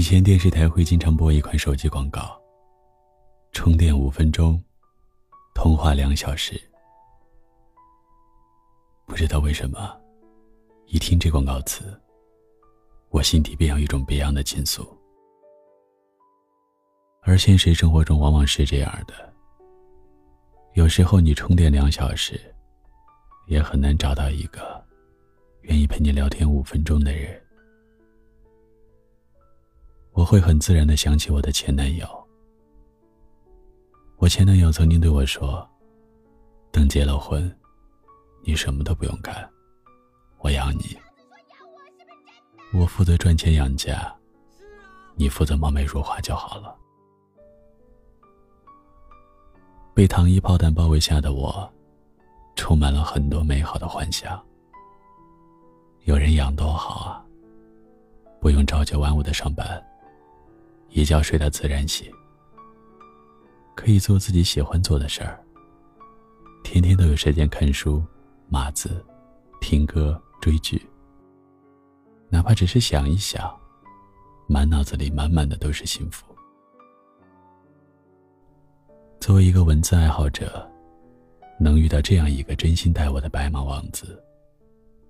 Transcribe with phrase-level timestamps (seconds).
[0.00, 2.40] 以前电视台会经常播一款手机广告：
[3.52, 4.58] 充电五分钟，
[5.54, 6.58] 通话两小时。
[9.04, 9.94] 不知道为什么，
[10.86, 12.00] 一听这广告词，
[13.10, 14.88] 我心底便有一种别样的情愫。
[17.20, 19.30] 而现实生活中往往是这样的，
[20.76, 22.40] 有时候你充电两小时，
[23.48, 24.82] 也很难找到一个
[25.64, 27.38] 愿意陪你聊天五分钟的人。
[30.12, 32.06] 我会很自然的想起我的前男友。
[34.16, 35.66] 我前男友曾经对我说
[36.70, 37.50] ：“等结了婚，
[38.42, 39.48] 你什么都不用干，
[40.40, 40.96] 我养你。
[42.72, 44.14] 我负责赚钱养家，
[45.14, 46.76] 你负责貌美如花就好了。”
[49.94, 51.70] 被糖衣炮弹包围下的我，
[52.56, 54.40] 充满了很多美好的幻想。
[56.04, 57.24] 有人养多好啊！
[58.40, 59.82] 不用朝九晚五的上班，
[60.90, 62.12] 一觉睡到自然醒，
[63.74, 65.42] 可以做自己喜欢做的事儿。
[66.62, 68.02] 天天都有时间看书、
[68.48, 69.04] 码字、
[69.60, 70.80] 听歌、追剧。
[72.28, 73.56] 哪怕只是想一想，
[74.48, 76.26] 满脑子里满满的都是幸福。
[79.20, 80.68] 作为一个文字爱好者，
[81.58, 84.22] 能遇到这样一个真心待我的白马王子，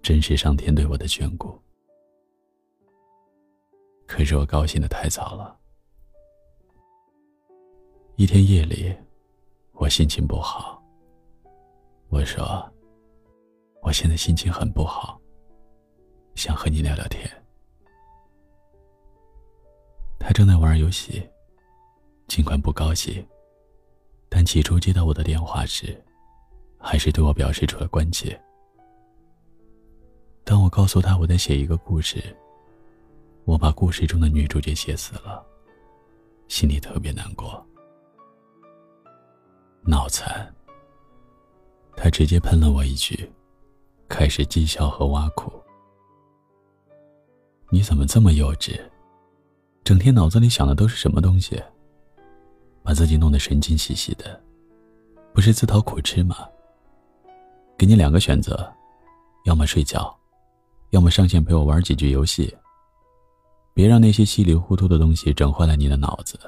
[0.02, 1.58] 真是上天对我的眷顾。
[4.06, 5.59] 可是我高兴的太早了。
[8.20, 8.94] 一天夜里，
[9.72, 10.78] 我心情不好。
[12.10, 12.70] 我说
[13.80, 15.18] ：“我现在心情很不好，
[16.34, 17.26] 想和你聊聊天。”
[20.20, 21.26] 他正在玩游戏，
[22.28, 23.26] 尽管不高兴。
[24.28, 25.98] 但起初接到我的电话时，
[26.78, 28.38] 还是对我表示出了关切。
[30.44, 32.22] 当我告诉他我在写一个故事，
[33.46, 35.42] 我把故事中的女主角写死了，
[36.48, 37.66] 心里特别难过。
[39.82, 40.52] 脑残。
[41.96, 43.30] 他直接喷了我一句，
[44.08, 45.52] 开始讥笑和挖苦。
[47.70, 48.80] 你怎么这么幼稚？
[49.84, 51.62] 整天脑子里想的都是什么东西？
[52.82, 54.40] 把自己弄得神经兮兮的，
[55.34, 56.36] 不是自讨苦吃吗？
[57.76, 58.70] 给你两个选择，
[59.44, 60.14] 要么睡觉，
[60.90, 62.54] 要么上线陪我玩几局游戏。
[63.72, 66.38] 别让那些稀里糊涂的东西整坏了你的脑子。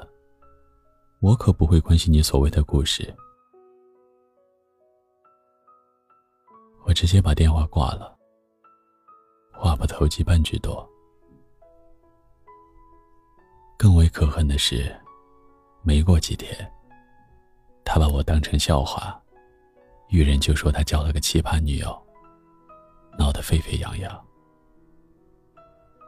[1.23, 3.15] 我可不会关心你所谓的故事。
[6.83, 8.13] 我直接把电话挂了，
[9.53, 10.85] 话不投机半句多。
[13.77, 14.93] 更为可恨的是。
[15.81, 16.55] 没过几天，
[17.83, 19.21] 他把我当成笑话，
[20.09, 22.07] 遇人就说他交了个奇葩女友，
[23.17, 24.25] 闹得沸沸扬扬，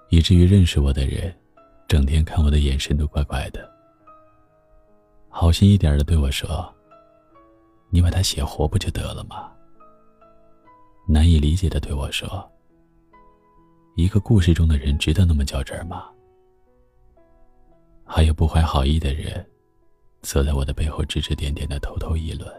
[0.09, 1.37] 以至于认识我的人，
[1.89, 3.74] 整天看我的眼神都怪怪的。
[5.37, 6.73] 好心一点的对我说
[7.91, 9.51] ：“你把他写活不就得了吗？”
[11.05, 12.49] 难以理解的对我说
[13.97, 16.09] ：“一个故事中的人值得那么较真吗？”
[18.07, 19.45] 还有不怀好意的人。
[20.21, 22.49] 则在我的背后指指点点的偷偷议论。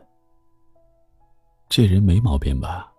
[1.68, 2.92] 这人没毛病吧？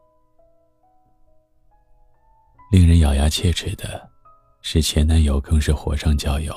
[2.71, 4.09] 令人咬牙切齿的，
[4.63, 6.53] 是前男友更是火上浇油，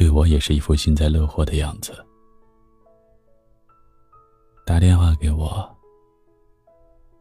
[0.00, 1.92] 对我也是一副幸灾乐祸的样子。
[4.64, 5.78] 打电话给我，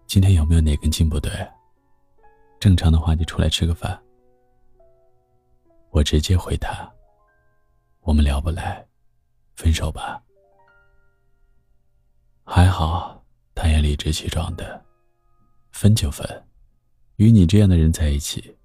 [0.07, 1.29] 今天有没有哪根筋不对？
[2.57, 4.01] 正常的话就出来吃个饭。
[5.89, 6.89] 我直接回他：
[7.99, 8.87] 我们聊不来。
[9.57, 10.23] 分手吧。
[12.45, 13.21] 还好，
[13.53, 14.81] 他也理直气壮的，
[15.73, 16.25] 分就分，
[17.17, 18.55] 与你这样的人在一起，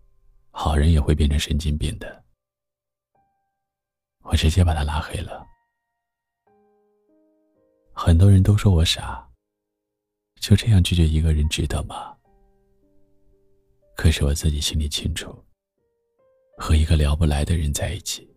[0.53, 2.23] 好人也会变成神经病的。
[4.24, 5.46] 我直接把他拉黑了。
[7.92, 9.24] 很多人都说我傻，
[10.40, 12.16] 就这样拒绝一个人值得吗？
[13.97, 15.32] 可是我自己心里清楚，
[16.59, 18.28] 和一个聊不来的人在一起，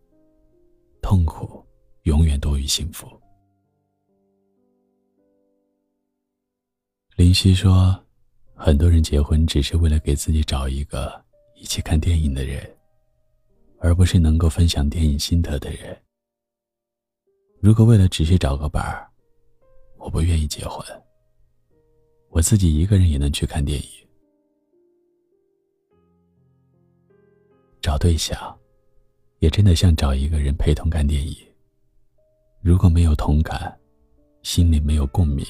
[1.01, 1.65] 痛苦。
[2.03, 3.05] 永远多于幸福。
[7.17, 8.01] 林夕说
[8.55, 11.21] ：“很多人结婚只是为了给自己找一个
[11.53, 12.76] 一起看电影的人，
[13.79, 15.97] 而不是能够分享电影心得的人。
[17.59, 19.09] 如果为了只是找个伴儿，
[19.97, 20.85] 我不愿意结婚。
[22.29, 23.87] 我自己一个人也能去看电影。
[27.81, 28.57] 找对象，
[29.39, 31.35] 也真的像找一个人陪同看电影。”
[32.61, 33.79] 如果没有同感，
[34.41, 35.45] 心里没有共鸣，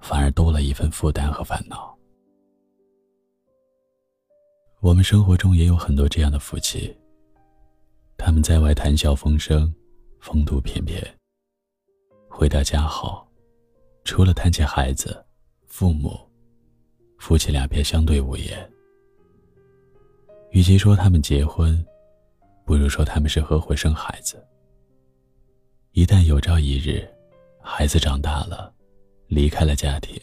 [0.00, 1.96] 反而多了一份负担和烦恼。
[4.80, 6.92] 我们生活中也有很多这样的夫妻，
[8.24, 9.74] 他们在外谈笑风生，
[10.20, 11.02] 风度翩翩。
[12.28, 13.26] 回到家后，
[14.04, 15.26] 除了谈起孩子、
[15.66, 16.16] 父母，
[17.18, 18.70] 夫妻俩便相对无言。
[20.52, 21.84] 与其说他们结婚，
[22.64, 24.40] 不如说他们是合伙生孩子。
[25.90, 27.04] 一旦有朝一日，
[27.60, 28.72] 孩子长大了，
[29.26, 30.16] 离开了家庭，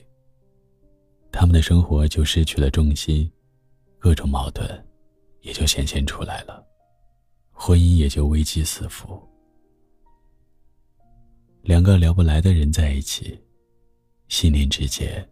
[1.34, 3.30] 他们的生活就失去了重心，
[4.00, 4.88] 各种矛盾
[5.42, 6.66] 也就显现出来了，
[7.62, 9.22] 婚姻也就危机四伏。
[11.62, 13.38] 两个聊不来的人在一起，
[14.30, 15.30] 心灵之间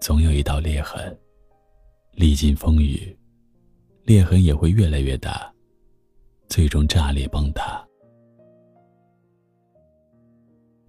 [0.00, 1.16] 总有一道裂痕，
[2.14, 3.16] 历经风雨，
[4.02, 5.54] 裂痕也会越来越大，
[6.48, 7.86] 最终炸裂崩塌。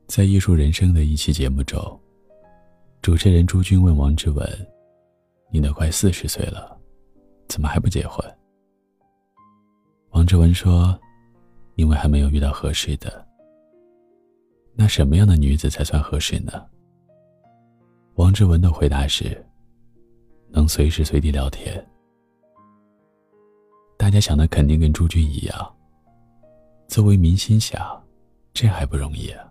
[0.08, 1.80] 在《艺术人生》的一期节目中，
[3.04, 4.68] 主持人朱军问王志文
[5.54, 6.76] ：“你都快四十岁了，
[7.48, 8.28] 怎么还不结婚？”
[10.12, 11.00] 王志文说
[11.76, 13.26] ：“因为还没有遇到合适的。”
[14.76, 16.66] 那什么样的女子才算合适呢？
[18.16, 19.46] 王志文的回答是
[20.50, 21.86] ：“能随时随地聊天。”
[23.98, 25.76] 大家想的肯定跟朱军一样。
[26.88, 28.02] 作为明星想，
[28.54, 29.46] 这还不容易啊。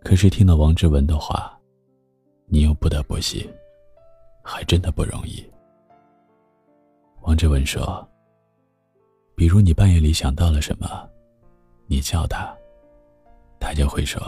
[0.00, 1.52] 可是听了王志文的话，
[2.46, 3.46] 你又不得不信，
[4.42, 5.44] 还真的不容易。
[7.22, 8.08] 王志文说
[9.36, 11.08] ：“比如你半夜里想到了什么，
[11.86, 12.56] 你叫他，
[13.60, 14.20] 他就会说：‘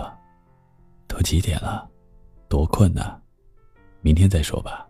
[1.08, 1.88] 都几点了，
[2.46, 3.18] 多困呢，
[4.02, 4.86] 明天再说吧。’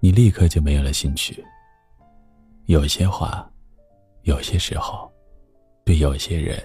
[0.00, 1.42] 你立刻就没有了兴趣。
[2.66, 3.48] 有些话，
[4.22, 5.10] 有些时候，
[5.84, 6.60] 对有些人，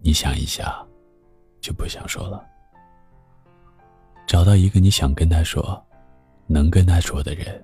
[0.00, 0.86] 你想一想。”
[1.60, 2.46] 就不想说了。
[4.28, 5.84] 找到一个你想跟他说、
[6.46, 7.62] 能跟他说的人，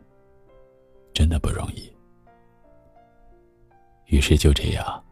[1.13, 1.94] 真的不容易。
[4.15, 5.05] 于是就这样，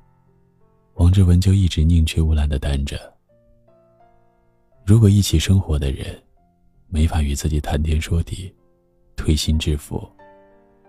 [0.94, 3.12] 王志文就一直宁缺毋滥的单着。
[4.87, 6.22] 如果一起生活的人
[6.87, 8.54] 没法与自己谈天说地、
[9.16, 10.08] 推心置腹，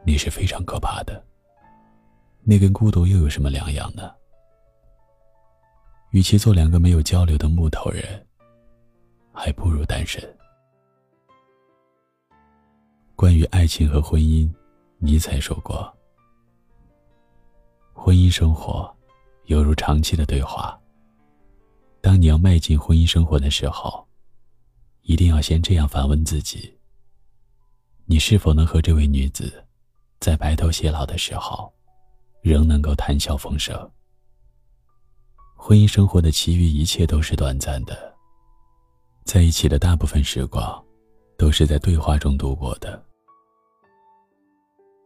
[0.06, 1.26] 那是非常可怕的。
[2.44, 4.12] 那跟孤独又有什么两样呢？
[6.12, 8.04] 与其做两个没有交流的木头人，
[9.34, 10.22] 还不如单身。
[13.16, 14.48] 关于爱情和婚姻，
[15.00, 15.92] 尼采说过
[18.06, 18.94] ：“婚姻生活
[19.46, 20.78] 犹如长期的对话。
[22.02, 24.06] 当你要迈进婚姻生活的时候，
[25.04, 26.78] 一定要先这样反问自己：
[28.04, 29.66] 你是否能和这位女子，
[30.20, 31.72] 在白头偕老的时候，
[32.42, 33.74] 仍能够谈笑风生？”
[35.56, 38.14] 婚姻生活的其余一切都是短暂的，
[39.24, 40.84] 在一起的大部分时光，
[41.38, 43.02] 都是在对话中度过的。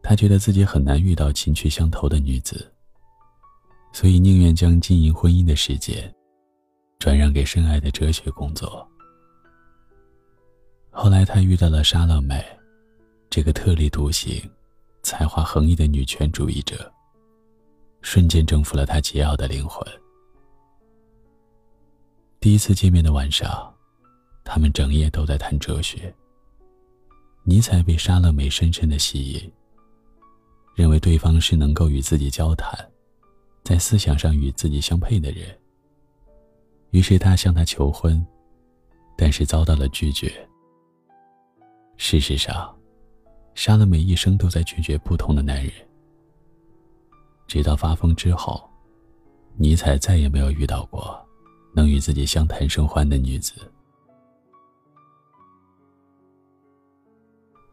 [0.01, 2.73] 他觉得自己很难遇到情趣相投的女子，
[3.91, 6.13] 所以宁愿将经营婚姻的时间，
[6.99, 8.87] 转让给深爱的哲学工作。
[10.91, 12.43] 后来他遇到了莎乐美，
[13.29, 14.41] 这个特立独行、
[15.03, 16.91] 才华横溢的女权主义者，
[18.01, 19.85] 瞬间征服了他桀骜的灵魂。
[22.39, 23.73] 第一次见面的晚上，
[24.43, 26.13] 他们整夜都在谈哲学。
[27.43, 29.51] 尼采被莎乐美深深的吸引，
[30.75, 32.77] 认为对方是能够与自己交谈，
[33.67, 35.45] 在思想上与自己相配的人。
[36.91, 38.25] 于是他向她求婚，
[39.17, 40.31] 但是遭到了拒绝。
[41.97, 42.73] 事实上，
[43.55, 45.73] 莎乐美一生都在拒绝不同的男人，
[47.45, 48.63] 直到发疯之后，
[49.57, 51.21] 尼采再也没有遇到过。
[51.75, 53.53] 能与自己相谈甚欢的女子，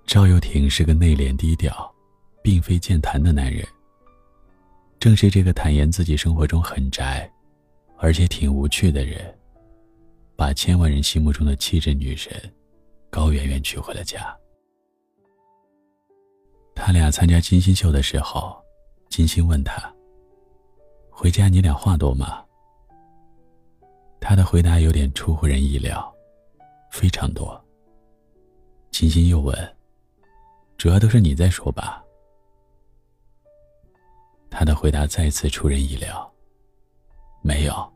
[0.04, 1.94] 赵又廷是个内敛低调，
[2.42, 3.64] 并非健谈的男人。
[5.04, 7.30] 正是这个坦言自己生活中很宅，
[7.98, 9.38] 而且挺无趣的人，
[10.34, 12.32] 把千万人心目中的气质女神
[13.10, 14.34] 高圆圆娶回了家。
[16.74, 18.56] 他俩参加金星秀的时候，
[19.10, 19.94] 金星问他
[21.12, 22.42] ：“回家你俩话多吗？”
[24.22, 26.10] 他的回答有点出乎人意料，
[26.90, 27.62] 非常多。
[28.90, 29.54] 金星又问
[30.78, 32.02] ：“主要都是你在说吧？”
[34.56, 36.32] 他的回答再次出人意料，
[37.42, 37.92] 没有，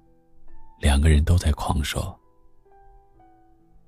[0.80, 2.18] 两个人都在狂说。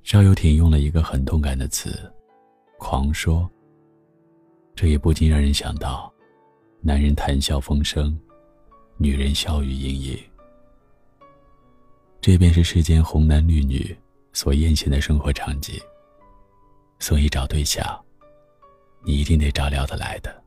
[0.05, 2.11] 赵又廷用了一个很动感的词
[2.79, 3.50] ：“狂说。”
[4.77, 6.11] 这也不禁让人想到，
[6.81, 8.19] 男人谈笑风生，
[8.97, 10.19] 女人笑语盈盈。
[12.21, 13.95] 这便是世间红男绿女
[14.33, 15.79] 所艳羡的生活场景。
[17.00, 17.85] 所以找对象，
[19.03, 20.39] 你一定得找聊得来的。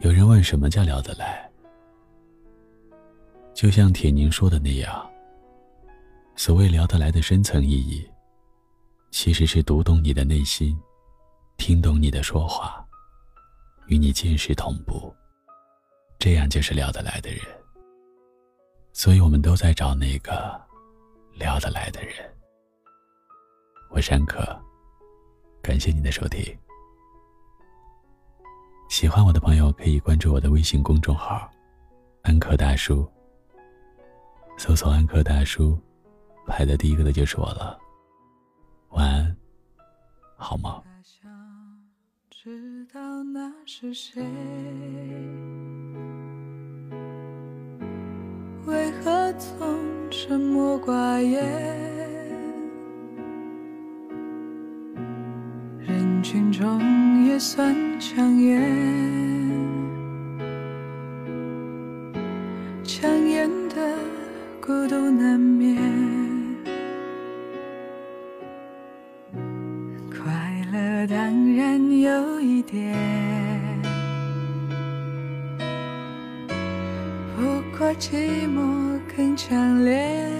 [0.00, 1.48] 有人问什么叫聊得来？
[3.54, 5.10] 就像铁凝说的那样，
[6.34, 8.04] 所谓聊得来的深层意义，
[9.10, 10.76] 其实是读懂你的内心，
[11.56, 12.84] 听懂你的说话，
[13.86, 15.14] 与你见识同步，
[16.18, 17.40] 这样就是聊得来的人。
[18.92, 20.60] 所以我们都在找那个
[21.34, 22.14] 聊得来的人。
[23.90, 24.44] 我山可，
[25.62, 26.42] 感谢你的收听。
[28.92, 31.50] 喜欢我的朋友可以关注我的微信公众号
[32.24, 33.10] “安可大叔”，
[34.58, 35.78] 搜索“安可大叔”，
[36.46, 37.78] 排在第一个的就是我了。
[38.90, 39.34] 晚安，
[40.36, 40.82] 好吗？
[42.28, 44.22] 知道那是谁？
[48.66, 52.01] 为何总沉默寡言？
[57.44, 58.62] 算抢眼，
[62.84, 63.98] 抢眼的
[64.60, 65.76] 孤独难免。
[70.08, 70.30] 快
[70.72, 72.96] 乐当然有一点，
[77.36, 77.42] 不
[77.76, 80.30] 过寂寞更强烈。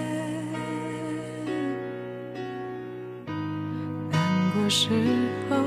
[4.09, 4.89] 难过时
[5.49, 5.57] 候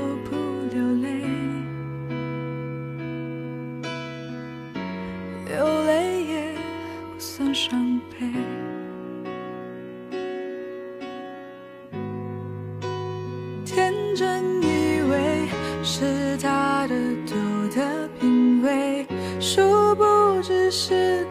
[15.89, 17.33] 是他的独
[17.73, 17.81] 特
[18.19, 19.07] 品味，
[19.39, 20.03] 殊不
[20.43, 21.25] 知是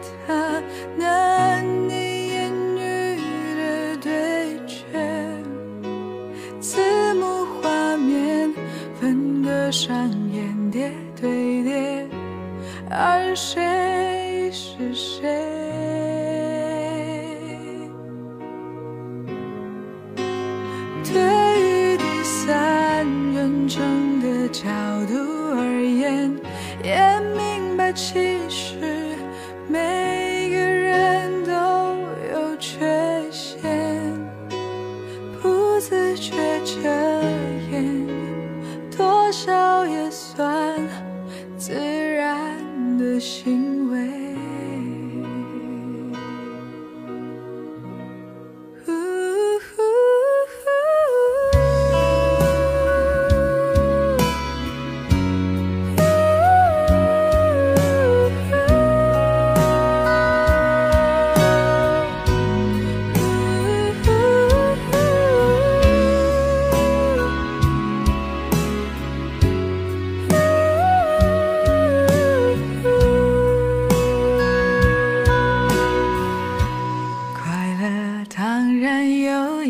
[27.97, 28.36] 心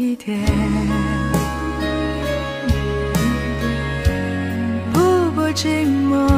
[0.07, 0.39] 一点，
[4.93, 6.36] 不过寂寞。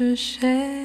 [0.00, 0.79] 是谁。